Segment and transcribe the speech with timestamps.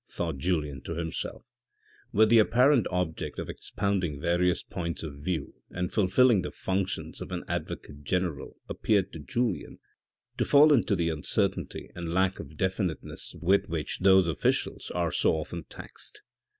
[0.09, 1.43] thought Julien to himself)
[2.11, 7.31] with the apparent object of expounding various points of view and fulfilling the functions of
[7.31, 9.77] an advocate general, appeared to Julien
[10.39, 15.35] to fall into the uncertainty and lack of definiteness with which those officials are so
[15.35, 16.23] often taxed.